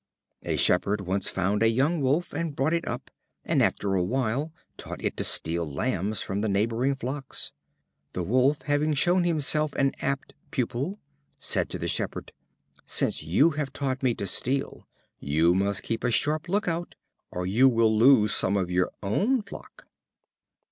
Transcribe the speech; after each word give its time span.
A 0.41 0.55
Shepherd 0.55 1.01
once 1.01 1.29
found 1.29 1.61
a 1.61 1.69
young 1.69 2.01
Wolf, 2.01 2.33
and 2.33 2.55
brought 2.55 2.73
it 2.73 2.87
up, 2.87 3.11
and 3.45 3.61
after 3.61 3.93
a 3.93 4.01
while 4.01 4.51
taught 4.75 5.03
it 5.03 5.15
to 5.17 5.23
steal 5.23 5.71
lambs 5.71 6.23
from 6.23 6.39
the 6.39 6.49
neighboring 6.49 6.95
flocks. 6.95 7.51
The 8.13 8.23
Wolf, 8.23 8.63
having 8.63 8.95
shown 8.95 9.25
himself 9.25 9.73
an 9.73 9.91
apt 10.01 10.33
pupil, 10.49 10.97
said 11.37 11.69
to 11.69 11.77
the 11.77 11.87
Shepherd: 11.87 12.31
"Since 12.83 13.21
you 13.21 13.51
have 13.51 13.71
taught 13.71 14.01
me 14.01 14.15
to 14.15 14.25
steal, 14.25 14.87
you 15.19 15.53
must 15.53 15.83
keep 15.83 16.03
a 16.03 16.09
sharp 16.09 16.49
look 16.49 16.67
out, 16.67 16.95
or 17.29 17.45
you 17.45 17.69
will 17.69 17.95
lose 17.95 18.31
some 18.33 18.57
of 18.57 18.71
your 18.71 18.89
own 19.03 19.43
flock." 19.43 19.85